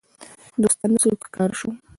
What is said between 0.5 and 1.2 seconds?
دوستانه